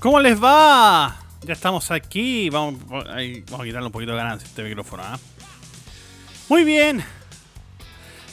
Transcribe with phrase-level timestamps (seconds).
[0.00, 1.14] ¿Cómo les va?
[1.42, 2.48] Ya estamos aquí.
[2.48, 5.02] Vamos, a quitarle un poquito de ganancia a este micrófono.
[5.04, 5.18] ¿ah?
[6.48, 7.04] Muy bien.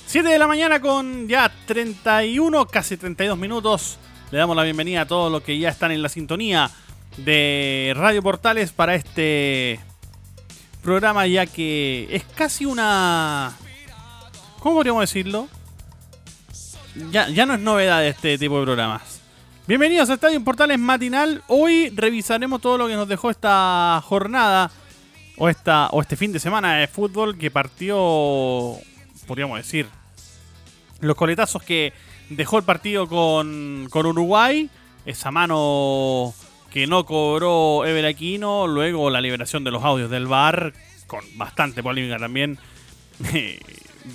[0.05, 3.99] 7 de la mañana con ya 31, casi 32 minutos.
[4.31, 6.71] Le damos la bienvenida a todos los que ya están en la sintonía
[7.17, 9.81] de Radio Portales para este
[10.81, 13.57] programa ya que es casi una...
[14.59, 15.49] ¿Cómo podríamos decirlo?
[17.11, 19.16] Ya, ya no es novedad este tipo de programas.
[19.67, 21.43] Bienvenidos a Estadio Portales Matinal.
[21.47, 24.71] Hoy revisaremos todo lo que nos dejó esta jornada
[25.35, 28.77] o, esta, o este fin de semana de fútbol que partió,
[29.27, 29.87] podríamos decir,
[31.01, 31.91] los coletazos que
[32.29, 34.69] dejó el partido con, con Uruguay,
[35.05, 36.33] esa mano
[36.71, 40.71] que no cobró Ever Aquino, luego la liberación de los audios del bar,
[41.07, 42.57] con bastante polémica también,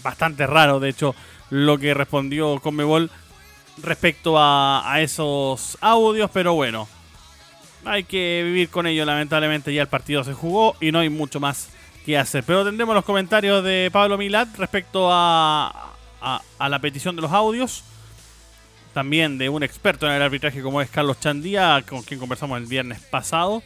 [0.03, 1.15] bastante raro de hecho
[1.51, 3.11] lo que respondió Conmebol
[3.79, 6.89] respecto a, esos audios, pero bueno,
[7.85, 9.05] hay que vivir con ello.
[9.05, 11.71] Lamentablemente ya el partido se jugó y no hay mucho más
[12.05, 12.45] que hacer.
[12.45, 17.85] Pero tendremos los comentarios de Pablo Milat respecto a, a, la petición de los audios.
[18.93, 22.67] También de un experto en el arbitraje como es Carlos Chandía, con quien conversamos el
[22.67, 23.63] viernes pasado.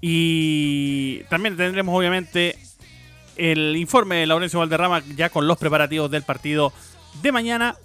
[0.00, 2.58] Y también tendremos obviamente
[3.36, 6.72] el informe de Laurencio Valderrama ya con los preparativos del partido
[7.22, 7.76] de mañana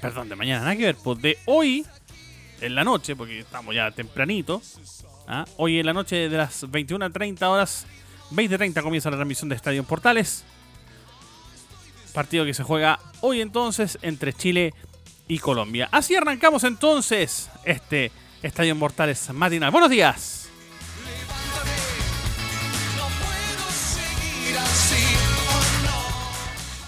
[0.00, 1.86] Perdón, de mañana, nada que ver, pues de hoy
[2.60, 4.62] en la noche, porque estamos ya tempranito.
[5.26, 5.44] ¿ah?
[5.56, 7.86] Hoy en la noche de las 21.30 horas,
[8.32, 10.44] 20.30 comienza la transmisión de Estadio Portales.
[12.12, 14.72] Partido que se juega hoy entonces entre Chile
[15.26, 15.88] y Colombia.
[15.90, 18.12] Así arrancamos entonces este
[18.42, 19.70] Estadio Portales matinal.
[19.70, 20.48] Buenos días.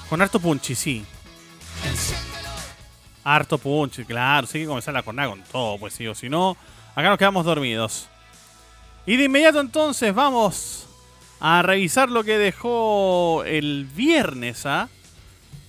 [0.08, 1.04] Con harto punchi, sí.
[3.28, 6.56] Harto punch, claro, sí que comenzar la jornada con todo, pues sí, o si no,
[6.94, 8.08] acá nos quedamos dormidos.
[9.04, 10.86] Y de inmediato entonces vamos
[11.40, 14.88] a revisar lo que dejó el viernes, ¿ah?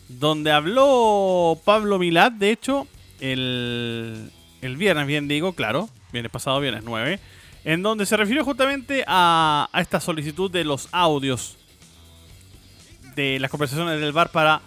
[0.08, 2.88] Donde habló Pablo Milad, de hecho,
[3.20, 4.32] el,
[4.62, 7.20] el viernes, bien digo, claro, viernes pasado, viernes 9,
[7.64, 11.58] en donde se refirió justamente a, a esta solicitud de los audios
[13.16, 14.62] de las conversaciones del bar para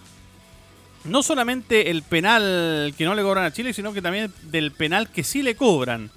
[1.04, 5.10] no solamente el penal que no le cobran a Chile, sino que también del penal
[5.10, 6.10] que sí le cobran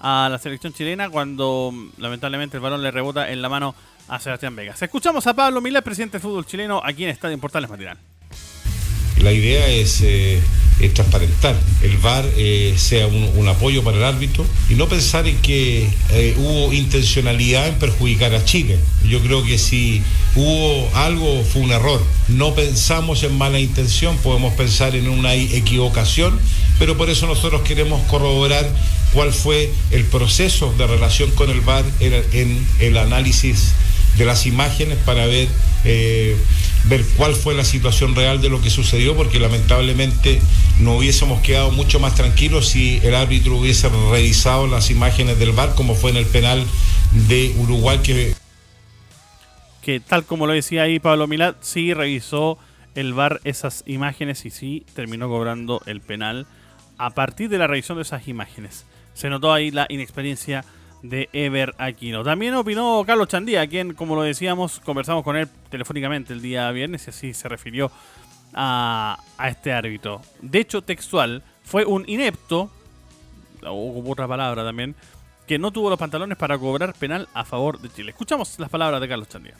[0.00, 3.74] a la selección chilena cuando lamentablemente el balón le rebota en la mano
[4.08, 4.80] a Sebastián Vegas.
[4.82, 7.98] Escuchamos a Pablo Milán, presidente del fútbol chileno, aquí en Estadio Portales Matinal.
[9.22, 10.40] La idea es, eh,
[10.94, 15.86] transparentar, el VAR eh, sea un, apoyo para el árbitro y no pensar en que
[16.12, 18.78] eh, hubo intencionalidad en perjudicar a Chile.
[19.06, 20.02] Yo creo que si
[20.36, 22.02] hubo algo fue un error.
[22.28, 26.40] No pensamos en mala intención, podemos pensar en una equivocación,
[26.78, 28.66] pero por eso nosotros queremos corroborar
[29.12, 33.72] cuál fue el proceso de relación con el VAR en el análisis
[34.16, 35.48] de las imágenes para ver
[36.88, 40.40] ver cuál fue la situación real de lo que sucedió, porque lamentablemente
[40.78, 45.74] no hubiésemos quedado mucho más tranquilos si el árbitro hubiese revisado las imágenes del VAR,
[45.74, 46.64] como fue en el penal
[47.28, 48.34] de Uruguay que...
[49.82, 52.58] Que tal como lo decía ahí Pablo Milat, sí revisó
[52.94, 56.46] el VAR esas imágenes y sí terminó cobrando el penal
[56.98, 58.84] a partir de la revisión de esas imágenes.
[59.14, 60.64] Se notó ahí la inexperiencia
[61.02, 62.22] de Ever Aquino.
[62.22, 67.06] También opinó Carlos Chandía, quien, como lo decíamos, conversamos con él telefónicamente el día viernes
[67.06, 67.90] y así se refirió
[68.54, 70.20] a, a este árbitro.
[70.42, 72.70] De hecho, textual, fue un inepto,
[73.64, 74.94] o otra palabra también,
[75.46, 78.10] que no tuvo los pantalones para cobrar penal a favor de Chile.
[78.10, 79.54] Escuchamos las palabras de Carlos Chandía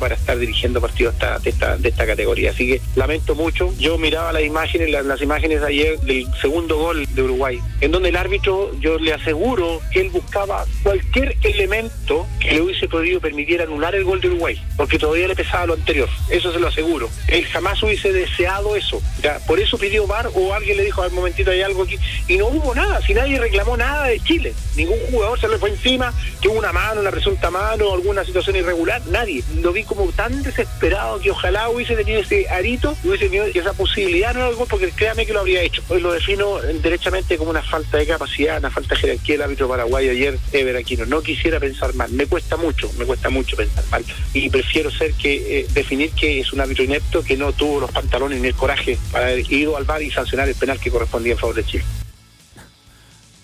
[0.00, 2.50] para estar dirigiendo partidos de, esta, de esta categoría.
[2.50, 3.72] Así que lamento mucho.
[3.78, 8.16] Yo miraba las imágenes, las, imágenes ayer del segundo gol de Uruguay, en donde el
[8.16, 13.94] árbitro, yo le aseguro que él buscaba cualquier elemento que le hubiese podido permitir anular
[13.94, 16.08] el gol de Uruguay, porque todavía le pesaba lo anterior.
[16.28, 17.08] Eso se lo aseguro.
[17.28, 19.00] Él jamás hubiese deseado eso.
[19.22, 21.98] Ya, por eso pidió VAR o alguien le dijo al momentito hay algo aquí.
[22.26, 24.54] Y no hubo nada, si nadie reclamó nada de Chile.
[24.76, 28.56] Ningún jugador se le fue encima, que hubo una mano, una presunta mano, alguna situación
[28.56, 33.72] irregular, nadie vi como tan desesperado que ojalá hubiese tenido ese arito, hubiese tenido esa
[33.72, 35.82] posibilidad no algo porque créame que lo habría hecho.
[35.88, 39.68] Hoy lo defino derechamente como una falta de capacidad, una falta de jerarquía del árbitro
[39.68, 41.06] paraguayo ayer, Ever Aquino.
[41.06, 44.04] No quisiera pensar mal, me cuesta mucho, me cuesta mucho pensar mal.
[44.34, 47.90] Y prefiero ser que eh, definir que es un árbitro inepto que no tuvo los
[47.90, 51.32] pantalones ni el coraje para haber ido al bar y sancionar el penal que correspondía
[51.32, 51.84] en favor de Chile.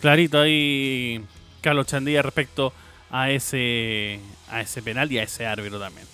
[0.00, 1.20] Clarito ahí
[1.60, 2.72] Carlos Chandía respecto
[3.10, 6.06] a ese, a ese penal y a ese árbitro también.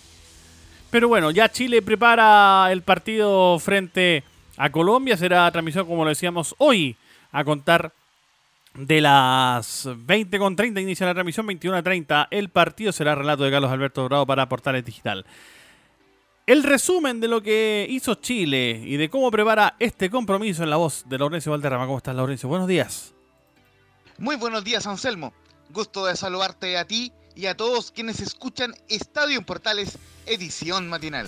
[0.90, 4.24] Pero bueno, ya Chile prepara el partido frente
[4.56, 5.16] a Colombia.
[5.16, 6.96] Será transmisión, como lo decíamos, hoy
[7.32, 7.92] a contar
[8.74, 14.26] de las 20.30 inicia la transmisión, 21.30 el partido será relato de Carlos Alberto Dorado
[14.26, 15.26] para Portales Digital.
[16.46, 20.76] El resumen de lo que hizo Chile y de cómo prepara este compromiso en la
[20.76, 21.86] voz de Laurencio Valderrama.
[21.86, 22.48] ¿Cómo estás, Laurencio?
[22.48, 23.12] Buenos días.
[24.18, 25.32] Muy buenos días, Anselmo.
[25.70, 29.96] Gusto de saludarte a ti y a todos quienes escuchan Estadio en Portales,
[30.26, 31.26] edición matinal.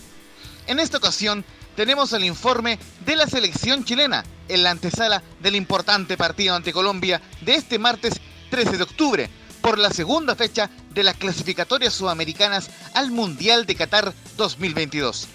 [0.66, 1.42] En esta ocasión
[1.74, 7.22] tenemos el informe de la selección chilena en la antesala del importante partido ante Colombia
[7.40, 8.20] de este martes
[8.50, 9.30] 13 de octubre
[9.62, 15.28] por la segunda fecha de las clasificatorias sudamericanas al Mundial de Qatar 2022.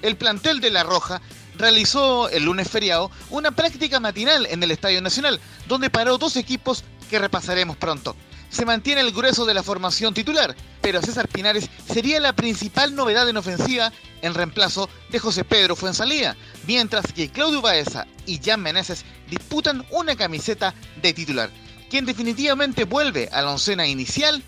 [0.00, 1.20] El plantel de La Roja
[1.56, 5.38] realizó el lunes feriado una práctica matinal en el Estadio Nacional,
[5.68, 8.16] donde paró dos equipos que repasaremos pronto.
[8.52, 13.26] Se mantiene el grueso de la formación titular, pero César Pinares sería la principal novedad
[13.26, 13.90] en ofensiva
[14.20, 20.16] en reemplazo de José Pedro Fuensalía, mientras que Claudio Baeza y Jan Meneses disputan una
[20.16, 21.50] camiseta de titular.
[21.88, 24.42] Quien definitivamente vuelve a la oncena inicial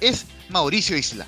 [0.00, 1.26] es Mauricio Isla.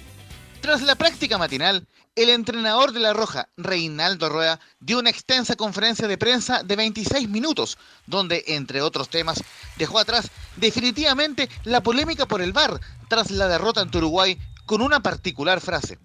[0.60, 1.84] Tras la práctica matinal,
[2.22, 7.28] el entrenador de La Roja, Reinaldo Rueda, dio una extensa conferencia de prensa de 26
[7.28, 9.42] minutos, donde, entre otros temas,
[9.78, 12.78] dejó atrás definitivamente la polémica por el VAR
[13.08, 15.98] tras la derrota ante Uruguay con una particular frase.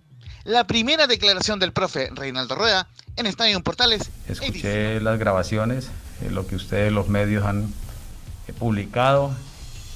[0.45, 2.87] La primera declaración del profe Reinaldo Rueda
[3.17, 4.09] en Estadio Portales.
[4.27, 5.89] Escuché las grabaciones,
[6.21, 7.73] eh, lo que ustedes los medios han
[8.47, 9.35] eh, publicado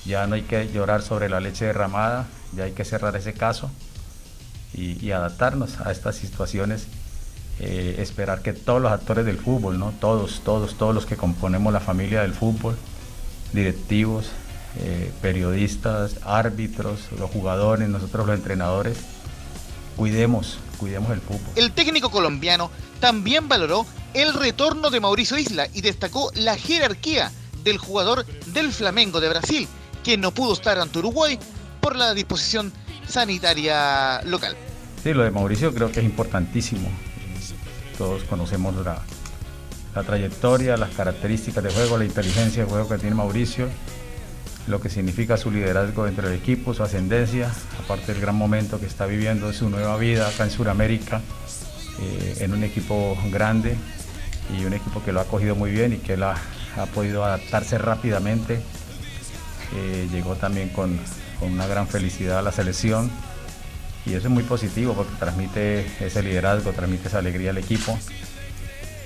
[0.06, 3.70] ya no hay que llorar sobre la leche derramada, ya hay que cerrar ese caso
[4.74, 6.88] y, adaptarnos a estas situaciones.
[7.62, 9.92] Eh, esperar que todos los actores del fútbol, ¿no?
[10.00, 12.78] todos, todos, todos los que componemos la familia del fútbol,
[13.52, 14.28] directivos,
[14.78, 18.98] eh, periodistas, árbitros, los jugadores, nosotros los entrenadores,
[19.98, 21.52] cuidemos, cuidemos el fútbol.
[21.56, 27.32] El técnico colombiano también valoró el retorno de Mauricio Isla y destacó la jerarquía
[27.64, 29.68] del jugador del Flamengo de Brasil,
[30.04, 31.38] que no pudo estar ante Uruguay
[31.82, 32.72] por la disposición
[33.10, 34.56] sanitaria local.
[35.04, 36.90] Sí, lo de Mauricio creo que es importantísimo.
[37.98, 39.02] Todos conocemos la,
[39.96, 43.68] la trayectoria, las características de juego, la inteligencia de juego que tiene Mauricio,
[44.68, 47.52] lo que significa su liderazgo entre el equipo, su ascendencia,
[47.84, 51.22] aparte del gran momento que está viviendo, su nueva vida acá en Sudamérica,
[52.02, 53.76] eh, en un equipo grande
[54.58, 56.36] y un equipo que lo ha cogido muy bien y que él ha
[56.94, 58.62] podido adaptarse rápidamente
[60.12, 61.00] llegó también con,
[61.42, 63.12] una gran felicidad a la selección.
[64.06, 67.98] Y eso es muy positivo porque transmite ese liderazgo, transmite esa alegría al equipo.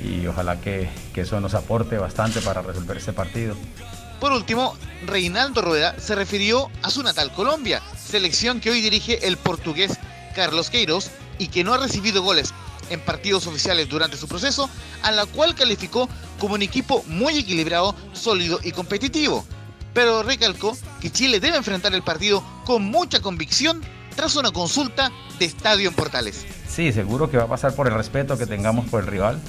[0.02, 3.56] Y ojalá que eso nos aporte bastante para resolver ese partido.
[4.20, 9.36] Por último, Reinaldo Rueda se refirió a su natal Colombia, selección que hoy dirige el
[9.36, 10.00] portugués
[10.34, 12.54] Carlos Queiroz y que no ha recibido goles
[12.90, 14.70] en partidos oficiales durante su proceso,
[15.02, 16.08] a la cual calificó
[16.40, 19.46] como un equipo muy equilibrado, sólido y competitivo
[19.94, 23.82] pero recalcó que Chile debe enfrentar el partido con mucha convicción
[24.16, 26.46] tras una consulta de Estadio en Portales.
[26.68, 29.40] Sí, seguro que va a pasar por el respeto que tengamos por el rival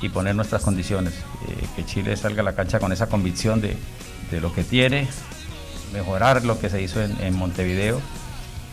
[0.00, 1.14] y poner nuestras condiciones.
[1.14, 3.76] Eh, que Chile salga a la cancha con esa convicción de,
[4.40, 5.08] lo que tiene,
[5.92, 8.00] mejorar lo que se hizo en, Montevideo.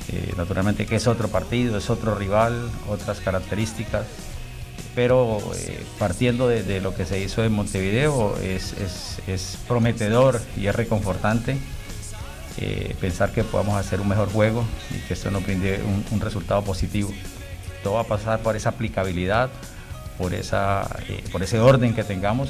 [0.08, 4.06] Eh, naturalmente que es otro partido, es otro rival, otras características
[5.00, 11.58] pero eh, partiendo de, lo que se hizo en Montevideo es, prometedor y es reconfortante
[12.58, 16.66] eh, pensar que podamos hacer un mejor juego y que esto nos brinde un, resultado
[16.66, 17.14] positivo.
[17.82, 19.50] Todo va a pasar por esa aplicabilidad,
[20.18, 22.50] por, esa, eh, por ese orden que tengamos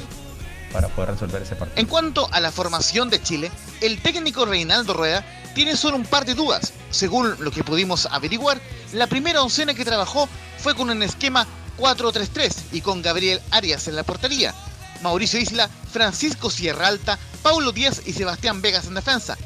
[0.72, 1.80] para poder resolver ese partido.
[1.80, 6.24] En cuanto a la formación de Chile, el técnico Reinaldo Rueda tiene solo un par
[6.24, 6.72] de dudas.
[6.90, 8.60] Según lo que pudimos averiguar,
[8.92, 10.28] la primera oncena que trabajó
[10.58, 11.46] fue con un esquema
[11.80, 14.54] 4-3-3 y con Gabriel Arias en la portería.
[15.02, 19.36] Mauricio Isla, Francisco Sierra Alta, Paulo Díaz y Sebastián Vegas en defensa.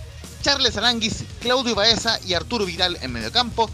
[0.43, 3.71] Charles Aranguis, Claudio Baeza y Arturo Vidal en mediocampo.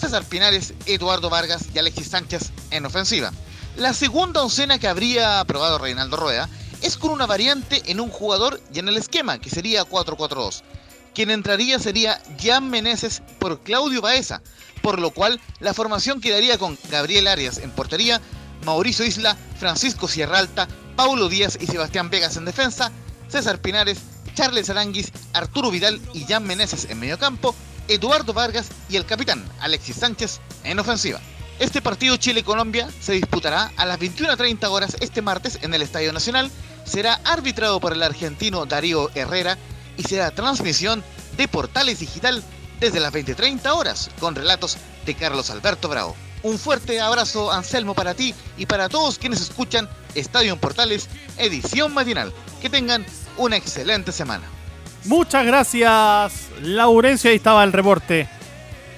[0.00, 3.32] César Pinares, Eduardo Vargas y Alexis Sánchez en ofensiva.
[3.76, 6.48] La segunda oncena que habría aprobado Reinaldo Rueda
[6.82, 10.62] es con una variante en un jugador y en el esquema, que sería 4-4-2.
[11.14, 14.42] Quien entraría sería Jan Meneses por Claudio Baeza,
[14.82, 18.20] por lo cual la formación quedaría con Gabriel Arias en portería,
[18.64, 22.90] Mauricio Isla, Francisco Sierra Alta, Paulo Díaz y Sebastián Vegas en defensa,
[23.28, 23.98] César Pinares,
[24.34, 27.54] Charles Aranguis, Arturo Vidal y Jan Meneses en mediocampo,
[27.88, 31.20] Eduardo Vargas y el capitán Alexis Sánchez en ofensiva.
[31.60, 36.50] Este partido Chile-Colombia se disputará a las 21.30 horas este martes en el Estadio Nacional.
[36.84, 39.56] Será arbitrado por el argentino Darío Herrera
[39.96, 41.02] y será transmisión
[41.36, 42.42] de Portales Digital
[42.80, 46.16] desde las 20.30 horas con relatos de Carlos Alberto Bravo.
[46.42, 51.08] Un fuerte abrazo Anselmo para ti y para todos quienes escuchan Estadio en Portales,
[51.38, 52.32] edición matinal.
[52.60, 53.04] Que tengan
[53.36, 54.44] una excelente semana.
[55.06, 57.30] Muchas gracias, Laurencia.
[57.30, 58.28] Ahí estaba el reporte.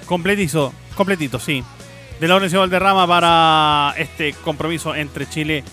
[0.07, 1.65] Completizo, completito, sí.
[2.21, 5.65] De Laurencio Valderrama para este compromiso entre Chile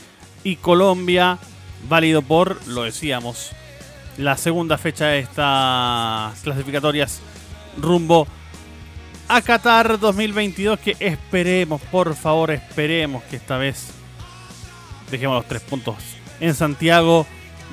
[0.44, 1.40] y Colombia.
[1.88, 3.52] Válido por, lo decíamos,
[4.18, 7.22] la segunda fecha de estas clasificatorias
[7.78, 8.28] rumbo
[9.28, 10.80] a Qatar 2022.
[10.80, 13.92] Que esperemos, por favor, esperemos que esta vez
[15.12, 15.96] dejemos los tres puntos
[16.40, 17.26] en Santiago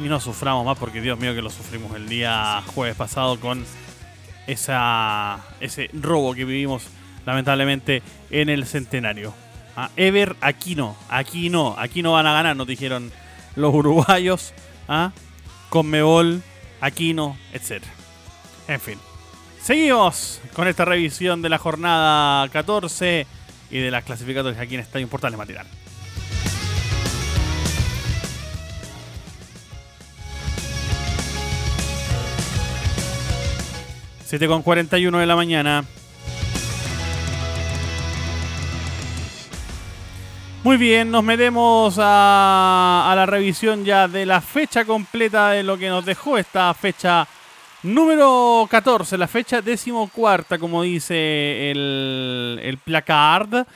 [0.03, 3.65] y no suframos más porque Dios mío que lo sufrimos el día jueves pasado con
[4.47, 6.85] esa, ese robo que vivimos
[7.27, 9.35] lamentablemente en el centenario.
[9.77, 13.13] Ah, Ever, aquí no, aquí no, aquí no van a ganar, nos dijeron
[13.57, 14.53] los uruguayos.
[14.89, 15.13] ¿ah?
[15.71, 16.43] Conmebol,
[16.83, 17.83] Aquino, etc.
[18.69, 18.99] En fin.
[19.63, 23.27] Seguimos con esta revisión de la jornada 14
[23.71, 25.67] y de las clasificatorias aquí en Estadio Portales Matinal.
[34.31, 35.85] 7 con 41 de la mañana.
[40.63, 45.89] Muy bien, nos metemos a, la revisión ya de la fecha completa de lo que
[45.89, 47.27] nos dejó esta fecha
[47.83, 53.67] número 14, la fecha decimocuarta, como dice el, el placard.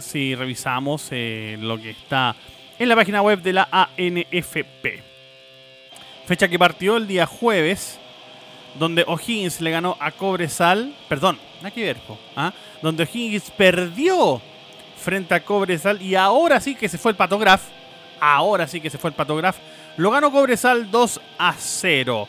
[0.00, 2.34] Si revisamos eh, lo que está
[2.76, 5.00] en la página web de la ANFP.
[6.26, 8.00] Fecha que partió el día jueves
[8.80, 11.98] donde O'Higgins le ganó a Cobresal, perdón, nada que ver,
[12.34, 12.52] ¿ah?
[12.82, 14.42] donde O'Higgins perdió
[15.02, 17.62] frente a Cobresal y ahora sí que se fue el patograf,
[18.20, 19.58] ahora sí que se fue el patograf,
[19.96, 22.28] lo ganó Cobresal 2 a 0.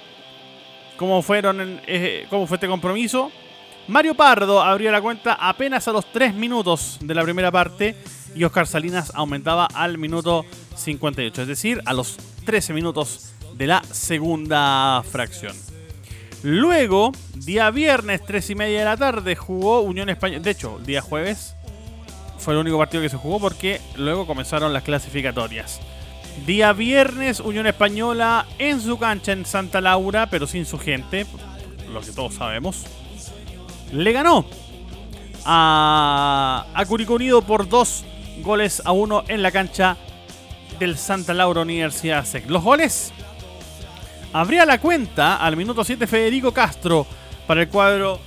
[0.98, 3.32] ¿Cómo, fueron, eh, ¿Cómo fue este compromiso?
[3.88, 7.96] Mario Pardo abrió la cuenta apenas a los 3 minutos de la primera parte
[8.36, 13.84] y Oscar Salinas aumentaba al minuto 58, es decir, a los 13 minutos de la
[13.84, 15.56] segunda fracción.
[16.44, 20.44] Luego, día viernes, 3 y media de la tarde, jugó Unión Española.
[20.44, 21.56] De hecho, día jueves
[22.44, 25.80] fue el único partido que se jugó porque luego comenzaron las clasificatorias.
[26.46, 31.26] Día viernes, Unión Española en su cancha en Santa Laura, pero sin su gente,
[31.92, 32.86] lo que todos sabemos.
[33.92, 34.46] Le ganó
[35.46, 38.04] a, a Curicó Unido por dos
[38.42, 39.98] goles a uno en la cancha
[40.80, 42.50] del Santa Laura Universidad SEC.
[42.50, 43.14] Los goles
[44.34, 47.06] Abría la cuenta al minuto 7 Federico Castro
[47.46, 48.20] para el cuadro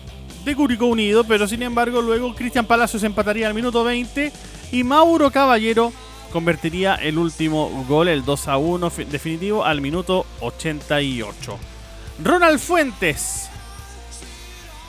[0.46, 4.32] de Curicó Unido, pero sin embargo luego Cristian Palacios empataría al minuto 20
[4.70, 5.92] y Mauro Caballero
[6.32, 11.58] convertiría el último gol, el 2 a 1 definitivo, al minuto 88.
[12.22, 13.50] Ronald Fuentes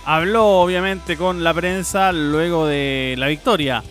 [0.06, 3.84] habló obviamente con la prensa luego de la victoria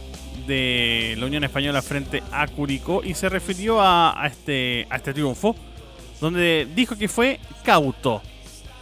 [0.46, 5.56] de la Unión Española frente a Curicó y se refirió a, este, a este triunfo
[6.20, 8.22] donde dijo que fue cauto.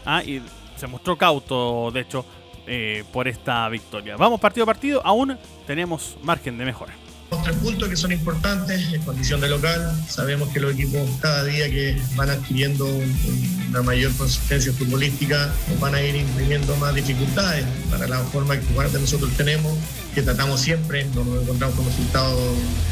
[0.05, 0.23] ¿ah?
[0.23, 0.43] Y
[0.77, 2.27] se mostró cauto, de hecho,
[2.67, 4.17] eh, por esta victoria.
[4.17, 6.95] Vamos partido a partido, aún tenemos margen de mejora.
[7.43, 9.93] Tres puntos que son importantes en condición de local.
[10.09, 12.87] Sabemos que los equipos cada día que van adquiriendo
[13.69, 18.99] una mayor consistencia futbolística nos van a ir imprimiendo más dificultades para la forma que
[18.99, 19.77] nosotros tenemos
[20.15, 22.41] que tratamos siempre, no nos encontramos con resultados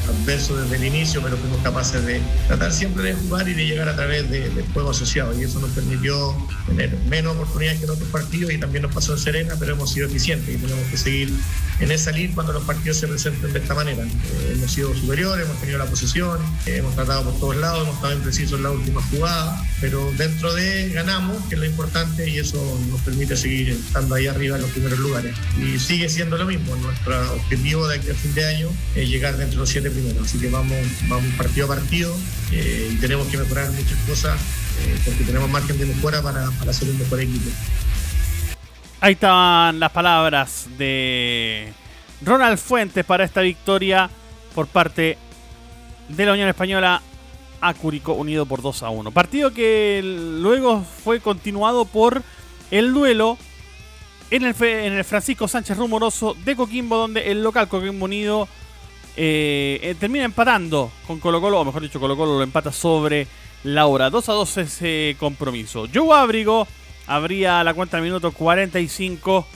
[0.09, 3.88] adversos desde el inicio, pero fuimos capaces de tratar siempre de jugar y de llegar
[3.88, 5.38] a través del juego asociado.
[5.38, 6.37] Y eso nos permitió
[6.67, 9.93] tener menos oportunidades que en otros partidos y también nos pasó en Serena, pero hemos
[9.93, 11.33] sido eficientes y tenemos que seguir
[11.81, 14.02] en esa línea cuando los partidos se presenten de esta manera.
[14.05, 17.97] Eh, hemos sido superiores, hemos tenido la posesión, eh, hemos tratado por todos lados, hemos
[17.97, 22.38] estado imprecisos en la última jugada, pero dentro de ganamos, que es lo importante, y
[22.38, 25.35] eso nos permite seguir estando ahí arriba en los primeros lugares.
[25.59, 29.37] Y sigue siendo lo mismo, nuestro objetivo de aquí a fin de año es llegar
[29.37, 30.26] dentro de los siete primeros.
[30.26, 30.78] Así que vamos,
[31.09, 32.16] vamos partido a partido
[32.52, 34.40] eh, y tenemos que mejorar muchas cosas
[34.81, 37.50] eh, porque tenemos margen de mejora para, para ser un mejor equipo.
[39.00, 41.73] Ahí estaban las palabras de
[42.25, 44.09] Ronald Fuentes para esta victoria
[44.54, 45.19] por parte
[46.09, 47.02] de la Unión Española
[47.61, 49.11] a Curicó unido por 2 a 1.
[49.12, 52.23] Partido que luego fue continuado por
[52.71, 53.38] el duelo
[54.32, 58.48] en el, en el Francisco Sánchez Rumoroso de Coquimbo, donde el local Coquimbo Unido
[59.14, 63.26] eh, eh, termina empatando con Colo Colo, o mejor dicho, Colo Colo lo empata sobre
[63.64, 64.08] la hora.
[64.08, 65.86] 2 a 2 ese compromiso.
[65.92, 66.66] Joe Abrigo
[67.06, 69.46] abría la cuenta al minuto 45.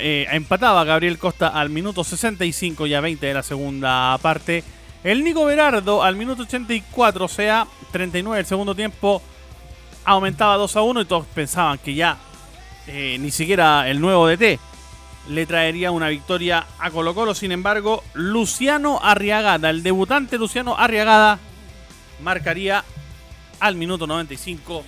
[0.00, 4.64] Eh, empataba Gabriel Costa al minuto 65 y a 20 de la segunda parte.
[5.04, 9.22] El Nico Berardo al minuto 84, o sea, 39 del segundo tiempo,
[10.04, 12.18] aumentaba 2 a 1 y todos pensaban que ya
[12.86, 14.58] ni siquiera el nuevo DT
[15.28, 17.34] le traería una victoria a Colo Colo.
[17.34, 21.38] Sin embargo, Luciano Arriagada, el debutante Luciano Arriagada,
[22.22, 22.84] marcaría
[23.60, 24.84] al minuto 95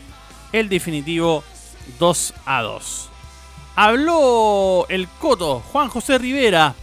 [0.53, 1.45] el definitivo
[1.99, 3.11] 2 a 2.
[3.77, 6.75] Habló el Coto, Juan José Rivera,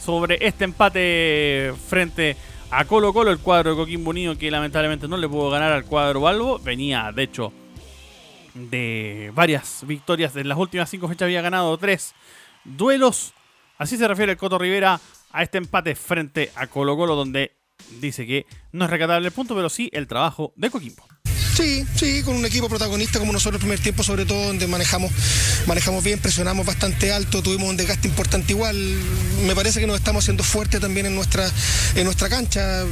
[0.00, 2.36] sobre este empate frente
[2.70, 5.84] a Colo Colo, el cuadro de Coquimbo Unido que lamentablemente no le pudo ganar al
[5.84, 6.58] cuadro Balbo.
[6.58, 7.52] Venía, de hecho,
[8.54, 10.36] de varias victorias.
[10.36, 12.14] En las últimas cinco fechas había ganado tres
[12.64, 13.32] duelos.
[13.78, 15.00] Así se refiere el Coto Rivera
[15.32, 17.56] a este empate frente a Colo Colo, donde
[18.00, 21.04] dice que no es recatable el punto, pero sí el trabajo de Coquimbo.
[21.54, 25.12] Sí, sí, con un equipo protagonista como nosotros el primer tiempo, sobre todo donde manejamos,
[25.66, 28.74] manejamos bien, presionamos bastante alto, tuvimos un desgaste importante igual.
[29.44, 31.50] Me parece que nos estamos haciendo fuerte también en nuestra,
[31.94, 32.84] en nuestra cancha.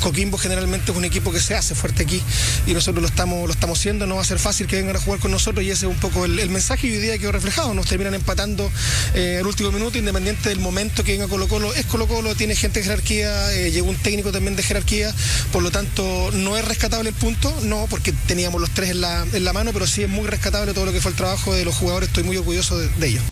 [0.00, 2.22] Coquimbo generalmente es un equipo que se hace fuerte aquí
[2.66, 4.06] y nosotros lo estamos, lo estamos haciendo.
[4.06, 6.00] No va a ser fácil que vengan a jugar con nosotros y ese es un
[6.00, 7.74] poco el, mensaje y hoy día quedó reflejado.
[7.74, 8.70] Nos terminan empatando
[9.14, 11.74] eh, el último minuto, independiente del momento que venga Colo Colo.
[11.74, 15.12] Es Colo Colo, tiene gente de jerarquía, eh, llegó un técnico también de jerarquía,
[15.52, 19.52] por lo tanto no es rescatable el punto, no, porque teníamos los tres en la,
[19.52, 22.08] mano, pero sí es muy rescatable todo lo que fue el trabajo de los jugadores,
[22.08, 23.22] estoy muy orgulloso de, ellos.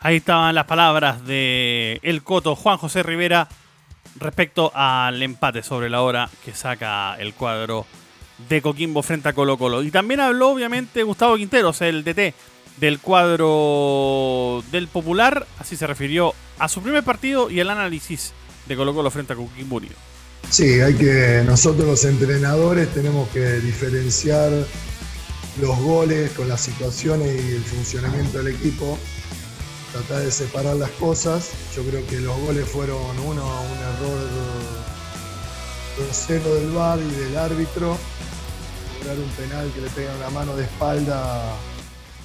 [0.00, 3.48] Ahí estaban las palabras de el Coto Juan José Rivera
[4.18, 7.86] respecto al empate sobre la hora que saca el cuadro
[8.48, 9.82] de Coquimbo frente a Colo Colo.
[9.82, 12.34] Y también habló obviamente Gustavo Quinteros, el DT
[12.78, 18.32] del cuadro del Popular, así se refirió a su primer partido y el análisis
[18.66, 20.11] de Colo Colo frente a Coquimbo Unido.
[20.50, 24.52] Sí, hay que, nosotros los entrenadores tenemos que diferenciar
[25.60, 28.98] los goles con las situaciones y el funcionamiento del equipo,
[29.92, 31.50] tratar de separar las cosas.
[31.74, 34.20] Yo creo que los goles fueron uno, un error
[35.98, 37.96] grosero del VAR y del árbitro,
[38.98, 41.54] lograr un penal que le pegan la mano de espalda,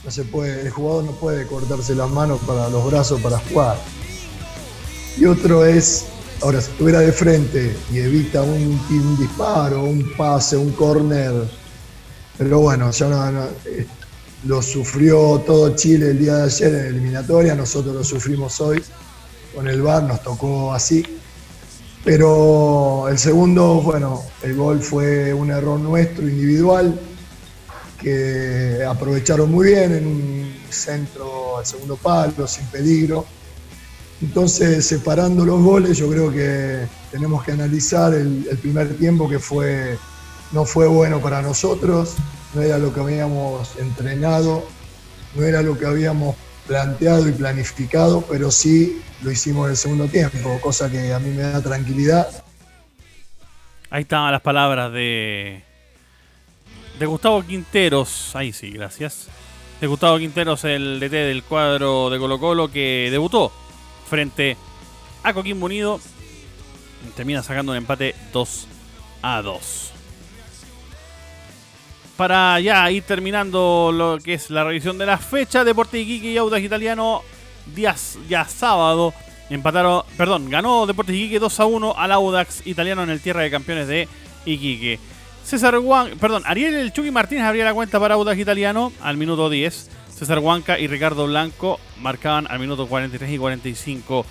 [0.04, 3.78] no se puede, el jugador no puede cortarse las manos para los brazos para jugar.
[5.18, 6.06] Y otro es
[6.42, 11.34] Ahora, si estuviera de frente y evita un, disparo, un pase, un corner,
[12.38, 13.88] pero bueno, ya no, eh,
[14.46, 18.84] lo sufrió todo Chile el día de ayer en eliminatoria, nosotros lo sufrimos hoy
[19.56, 21.04] con el VAR, nos tocó así.
[22.06, 27.00] Pero el segundo, bueno, el gol fue un error nuestro individual
[28.00, 33.26] que aprovecharon muy bien en un centro al segundo palo, sin peligro
[34.22, 39.98] entonces, separando los goles, yo creo que tenemos que analizar el, primer tiempo que fue,
[40.52, 42.16] no fue bueno para nosotros,
[42.56, 44.66] no era lo que habíamos entrenado,
[45.36, 50.08] no era lo que habíamos planteado y planificado, pero sí lo hicimos en el segundo
[50.08, 52.28] tiempo, cosa que a mí me da tranquilidad.
[53.92, 55.62] Ahí estaban las palabras de,
[56.98, 59.28] de Gustavo Quinteros, ahí sí, gracias.
[59.80, 63.52] De Gustavo Quinteros, el DT del cuadro de Colo Colo que debutó
[64.10, 64.58] frente
[65.24, 66.00] a Coquimbo Unido.
[67.16, 68.68] Termina sacando un empate 2
[69.22, 69.92] a 2.
[72.18, 76.38] Para ya ir terminando lo que es la revisión de la fecha, Deportes Iquique y
[76.38, 77.22] Audax Italiano,
[77.76, 79.14] días ya sábado,
[79.52, 83.52] empataron, perdón, ganó Deportes Iquique 2 a 1 al Audax Italiano en el Tierra de
[83.52, 84.08] Campeones de
[84.46, 85.00] Iquique.
[85.44, 89.50] César Juan, perdón, Ariel El Chucky Martínez abría la cuenta para Audax Italiano al minuto
[89.50, 89.90] 10.
[90.18, 94.26] César Huanca y Ricardo Blanco marcaban al minuto 43 y 45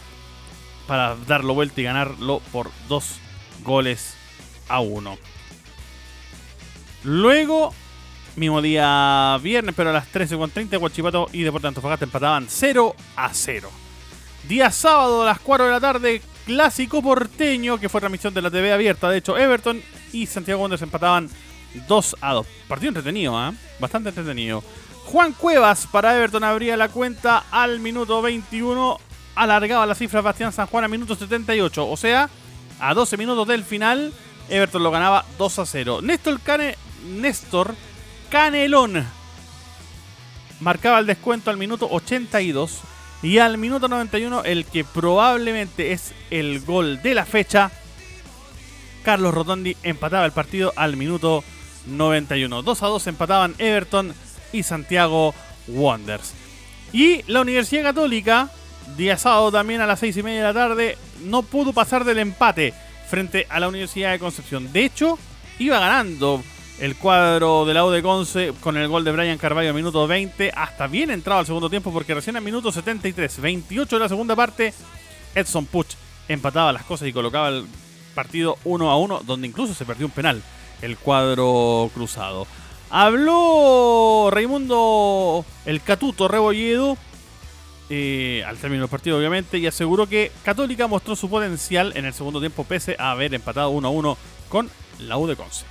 [0.88, 3.20] para darlo vuelta y ganarlo por dos
[3.62, 4.14] goles
[4.68, 5.16] a uno.
[7.04, 7.72] Luego,
[8.34, 13.70] mismo día viernes, pero a las 13.30, Guachipato y Deportes Antofagasta empataban 0 a 0.
[14.48, 18.50] Día sábado a las 4 de la tarde, clásico porteño, que fue transmisión de la
[18.50, 19.08] TV abierta.
[19.08, 19.80] De hecho, Everton
[20.12, 21.30] y Santiago Wanderers empataban
[21.86, 22.46] 2 a 2.
[22.66, 23.52] Partido entretenido, ¿eh?
[23.78, 24.64] Bastante entretenido.
[25.06, 28.98] Juan Cuevas para Everton abría la cuenta al minuto 21.
[29.36, 31.88] Alargaba la cifra Bastián San Juan a minuto 78.
[31.88, 32.28] O sea,
[32.80, 34.12] a 12 minutos del final,
[34.48, 36.00] Everton lo ganaba 2 a 0.
[36.02, 37.76] Néstor, Cane, Néstor
[38.30, 39.06] Canelón
[40.58, 42.80] marcaba el descuento al minuto 82.
[43.22, 47.70] Y al minuto 91, el que probablemente es el gol de la fecha,
[49.04, 51.44] Carlos Rotondi empataba el partido al minuto
[51.86, 52.62] 91.
[52.62, 54.14] 2 a 2 empataban Everton
[54.62, 55.34] Santiago
[55.68, 56.34] Wonders.
[56.92, 58.50] Y la Universidad Católica,
[58.96, 62.18] día sábado también a las 6 y media de la tarde, no pudo pasar del
[62.18, 62.72] empate
[63.08, 64.72] frente a la Universidad de Concepción.
[64.72, 65.18] De hecho,
[65.58, 66.42] iba ganando
[66.80, 70.06] el cuadro de la U de Conce con el gol de Brian Carvalho a minuto
[70.06, 74.08] 20, hasta bien entrado al segundo tiempo porque recién a minuto 73, 28 de la
[74.08, 74.74] segunda parte,
[75.34, 75.94] Edson Puch
[76.28, 77.66] empataba las cosas y colocaba el
[78.14, 80.42] partido 1 a 1, donde incluso se perdió un penal
[80.82, 82.46] el cuadro cruzado.
[82.90, 86.96] Habló Raimundo el Catuto Rebolledo
[87.88, 92.14] eh, al término del partido, obviamente, y aseguró que Católica mostró su potencial en el
[92.14, 94.18] segundo tiempo, pese a haber empatado 1 a 1
[94.48, 94.70] con
[95.00, 95.64] la U de Conce.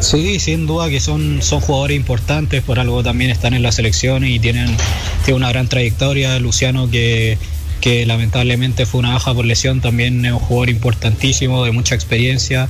[0.00, 4.24] Sí, sin duda que son, son jugadores importantes, por algo también están en la selección
[4.24, 4.76] y tienen,
[5.24, 6.38] tienen una gran trayectoria.
[6.38, 7.38] Luciano, que,
[7.80, 12.68] que lamentablemente fue una baja por lesión, también es un jugador importantísimo, de mucha experiencia.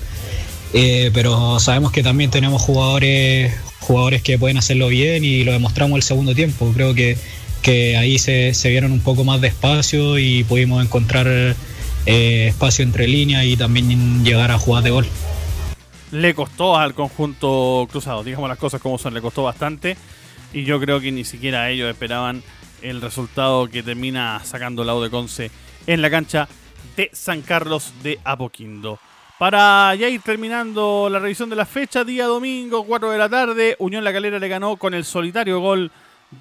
[0.73, 5.97] Eh, pero sabemos que también tenemos jugadores, jugadores que pueden hacerlo bien y lo demostramos
[5.97, 6.71] el segundo tiempo.
[6.75, 7.19] Creo que,
[7.63, 11.27] que ahí se, se vieron un poco más de espacio y pudimos encontrar
[12.07, 15.07] eh, espacio entre líneas y también llegar a jugar de gol.
[16.13, 19.97] Le costó al conjunto cruzado, digamos las cosas como son, le costó bastante
[20.53, 22.43] y yo creo que ni siquiera ellos esperaban
[22.83, 25.51] el resultado que termina sacando la U de Conce
[25.87, 26.49] en la cancha
[26.97, 28.99] de San Carlos de Apoquindo.
[29.41, 33.75] Para ya ir terminando la revisión de la fecha, día domingo, 4 de la tarde,
[33.79, 35.91] Unión La Calera le ganó con el solitario gol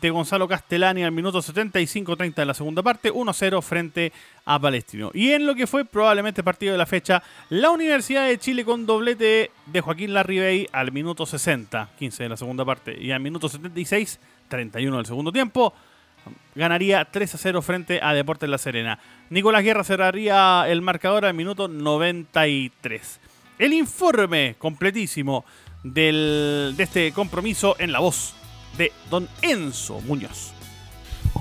[0.02, 4.12] de Gonzalo Castellani al minuto 75-30 de la segunda parte, 1-0 frente
[4.44, 5.12] a Palestino.
[5.14, 8.86] Y en lo que fue probablemente partido de la fecha, la Universidad de Chile con
[8.86, 13.48] doblete de Joaquín Larribey al minuto 60, 15 de la segunda parte, y al minuto
[13.48, 15.74] 76, 31 del segundo tiempo,
[16.56, 19.00] ganaría 3 a 0 frente a Deportes La Serena.
[19.30, 23.20] Nicolás Guerra cerraría el marcador al minuto 93.
[23.58, 25.46] El informe completísimo
[25.84, 28.34] de este compromiso en la voz
[28.78, 30.54] de don Enzo Muñoz.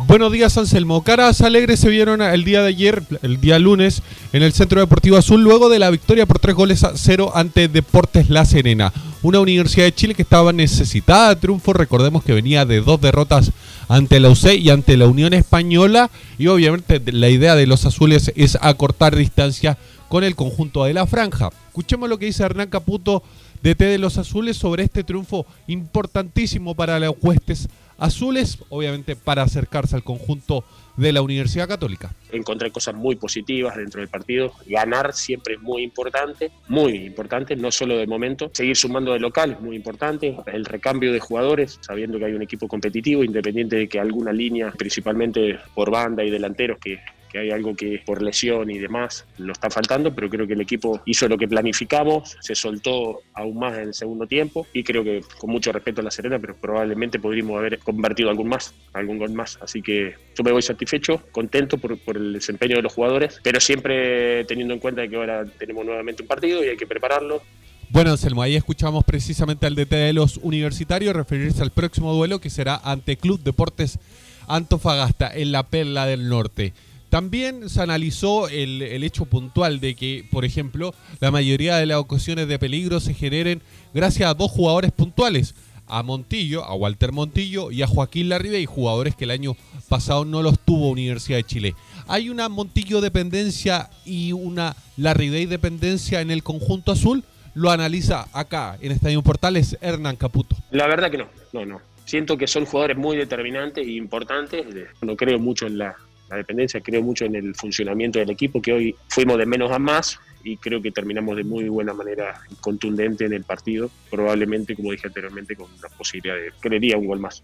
[0.07, 1.03] Buenos días, Anselmo.
[1.03, 5.17] Caras alegres se vieron el día de ayer, el día lunes, en el Centro Deportivo
[5.17, 8.93] Azul, luego de la victoria por tres goles a cero ante Deportes La Serena.
[9.23, 11.73] Una Universidad de Chile que estaba necesitada de triunfo.
[11.73, 13.51] Recordemos que venía de dos derrotas
[13.89, 16.11] ante la UC y ante la Unión Española.
[16.39, 21.07] Y obviamente la idea de los azules es acortar distancia con el conjunto de la
[21.07, 21.51] franja.
[21.69, 23.23] Escuchemos lo que dice Hernán Caputo,
[23.63, 27.69] DT de los azules, sobre este triunfo importantísimo para los huestes
[27.99, 30.65] azules, obviamente para acercarse al conjunto
[30.97, 32.13] de la Universidad Católica.
[32.33, 34.53] Encontré cosas muy positivas dentro del partido.
[34.67, 38.51] Ganar siempre es muy importante, muy importante, no solo de momento.
[38.53, 40.37] Seguir sumando de local es muy importante.
[40.47, 44.73] El recambio de jugadores, sabiendo que hay un equipo competitivo, independiente de que alguna línea,
[44.77, 49.53] principalmente por banda y delanteros, que que hay algo que por lesión y demás lo
[49.53, 53.75] está faltando, pero creo que el equipo hizo lo que planificamos, se soltó aún más
[53.75, 57.19] en el segundo tiempo y creo que con mucho respeto a la Serena, pero probablemente
[57.19, 59.59] podríamos haber convertido algún más, algún gol más.
[59.61, 63.61] Así que yo me voy satisfecho, contento por, por el desempeño de los jugadores, pero
[63.61, 67.43] siempre teniendo en cuenta que ahora tenemos nuevamente un partido y hay que prepararlo.
[67.91, 72.51] Bueno, Anselmo, ahí escuchamos precisamente al DT de los universitarios referirse al próximo duelo que
[72.51, 73.99] será ante Club Deportes
[74.47, 76.75] Antofagasta en la Perla del Norte.
[77.11, 81.99] También se analizó el, el, hecho puntual de que, por ejemplo, la mayoría de las
[81.99, 83.63] ocasiones de peligro se generen
[83.95, 85.55] gracias a dos jugadores puntuales,
[85.87, 89.57] a Montillo, a Walter Montillo y a Joaquín Larribey, jugadores que el año
[89.89, 91.75] pasado no los tuvo Universidad de Chile.
[92.07, 97.25] ¿Hay una Montillo dependencia y una Larribey dependencia en el conjunto azul?
[97.55, 100.57] Lo analiza acá en Estadio Portales Hernán Caputo.
[100.71, 101.81] La verdad que no, no, no.
[102.05, 104.67] Siento que son jugadores muy determinantes e importantes.
[105.03, 105.97] No creo mucho en la,
[106.29, 109.79] la dependencia, creo mucho en el funcionamiento del equipo, que hoy fuimos de menos a
[109.79, 114.93] más y creo que terminamos de muy buena manera contundente en el partido, probablemente, como
[114.93, 117.43] dije anteriormente, con una posibilidad de, creería, un gol más.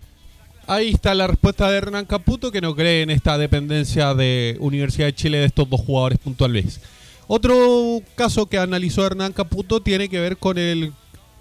[0.66, 5.06] Ahí está la respuesta de Hernán Caputo, que no cree en esta dependencia de Universidad
[5.06, 6.80] de Chile de estos dos jugadores puntuales.
[7.26, 10.92] Otro caso que analizó Hernán Caputo tiene que ver con el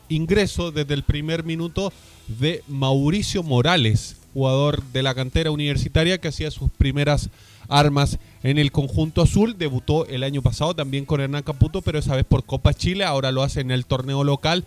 [0.09, 1.93] ingreso desde el primer minuto
[2.27, 7.29] de Mauricio Morales, jugador de la cantera universitaria que hacía sus primeras
[7.69, 9.55] armas en el conjunto azul.
[9.57, 13.31] Debutó el año pasado también con Hernán Caputo, pero esa vez por Copa Chile, ahora
[13.31, 14.65] lo hace en el torneo local.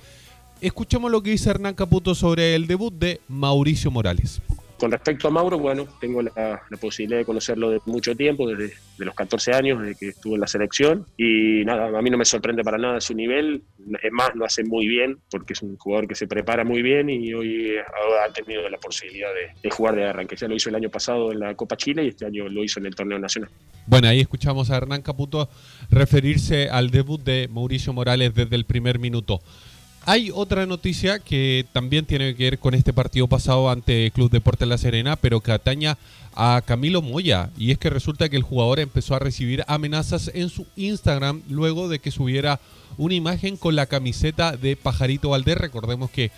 [0.61, 4.41] Escuchemos lo que dice Hernán Caputo sobre el debut de Mauricio Morales.
[4.79, 9.05] Con respecto a Mauro, bueno, tengo la, posibilidad de conocerlo de mucho tiempo, desde de
[9.05, 11.07] los 14 años, desde que estuvo en la selección.
[11.17, 13.63] Y nada, a mí no me sorprende para nada su nivel.
[14.03, 17.09] Es más, lo hace muy bien, porque es un jugador que se prepara muy bien
[17.09, 20.37] y hoy ha tenido la posibilidad de, de jugar de arranque.
[20.37, 22.81] Ya lo hizo el año pasado en la Copa Chile y este año lo hizo
[22.81, 23.51] en el torneo nacional.
[23.87, 25.49] Bueno, ahí escuchamos a Hernán Caputo
[25.91, 29.41] referirse al debut de Mauricio Morales desde el primer minuto.
[30.09, 34.65] Hay otra noticia que también tiene que ver con este partido pasado ante Club Deporte
[34.65, 35.99] La Serena, pero que ataña
[36.37, 37.51] a Camilo Moya.
[37.59, 41.89] Y es que resulta que el jugador empezó a recibir amenazas en su Instagram luego
[41.89, 42.61] de que subiera
[42.97, 45.59] una imagen con la camiseta de Pajarito Valdés.
[45.59, 46.31] Recordemos que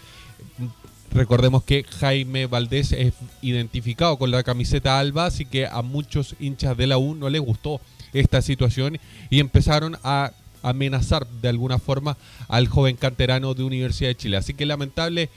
[1.13, 6.77] Recordemos que Jaime Valdés es identificado con la camiseta alba, así que a muchos hinchas
[6.77, 7.81] de la U no les gustó
[8.13, 12.17] esta situación y empezaron a amenazar de alguna forma
[12.49, 14.37] al joven canterano de Universidad de Chile.
[14.37, 15.31] Así que lamentable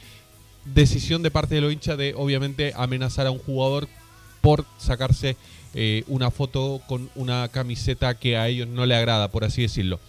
[0.66, 3.88] decisión de parte de los hinchas de obviamente amenazar a un jugador
[4.42, 5.38] por sacarse
[5.74, 10.00] eh, una foto con una camiseta que a ellos no le agrada, por así decirlo.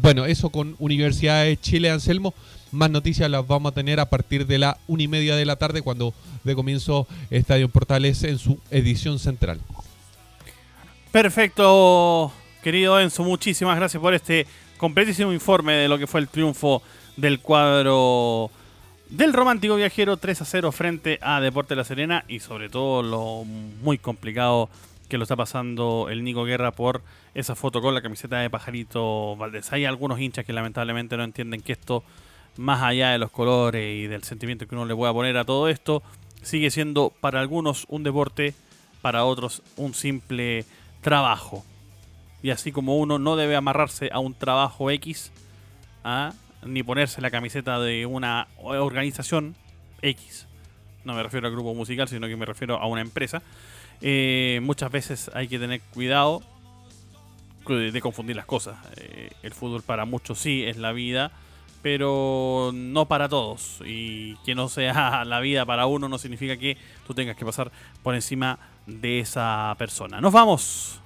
[0.00, 2.34] Bueno, eso con Universidad de Chile, Anselmo.
[2.70, 5.56] Más noticias las vamos a tener a partir de la una y media de la
[5.56, 9.60] tarde cuando de comienzo Estadio Portales en su edición central.
[11.10, 14.46] Perfecto, querido Enzo, muchísimas gracias por este
[14.76, 16.82] completísimo informe de lo que fue el triunfo
[17.16, 18.50] del cuadro
[19.08, 23.44] del romántico viajero 3 a 0 frente a Deporte La Serena y sobre todo lo
[23.44, 24.68] muy complicado
[25.08, 27.02] que lo está pasando el Nico Guerra por
[27.34, 29.72] esa foto con la camiseta de Pajarito Valdés.
[29.72, 32.04] Hay algunos hinchas que lamentablemente no entienden que esto,
[32.56, 35.68] más allá de los colores y del sentimiento que uno le pueda poner a todo
[35.68, 36.02] esto,
[36.42, 38.54] sigue siendo para algunos un deporte,
[39.02, 40.64] para otros un simple
[41.00, 41.64] trabajo.
[42.42, 45.32] Y así como uno no debe amarrarse a un trabajo X,
[46.04, 46.32] ¿ah?
[46.64, 49.56] ni ponerse la camiseta de una organización
[50.02, 50.46] X,
[51.04, 53.42] no me refiero al grupo musical, sino que me refiero a una empresa,
[54.00, 56.42] eh, muchas veces hay que tener cuidado
[57.66, 58.76] de, confundir las cosas.
[58.96, 61.30] Eh, el fútbol para muchos sí es la vida,
[61.82, 63.80] pero no para todos.
[63.84, 66.76] Y que no sea la vida para uno no significa que
[67.06, 67.70] tú tengas que pasar
[68.02, 70.20] por encima de esa persona.
[70.20, 71.00] Nos vamos.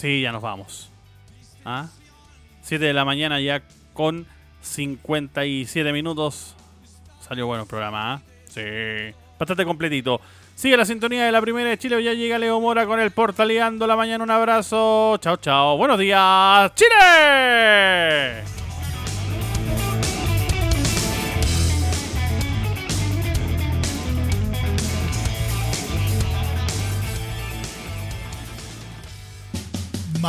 [0.00, 0.88] Sí, ya nos vamos.
[1.62, 1.88] ¿Ah?
[2.62, 4.26] 7 de la mañana ya con
[4.62, 6.56] 57 minutos.
[7.20, 8.20] Salió bueno el programa, ¿ah?
[8.48, 8.62] Sí.
[9.38, 10.18] Bastante completito.
[10.54, 12.02] Sigue la sintonía de la primera de Chile.
[12.02, 14.24] Ya llega Leo Mora con el portaleando la mañana.
[14.24, 15.18] Un abrazo.
[15.18, 15.76] Chao, chao.
[15.76, 18.59] Buenos días, Chile.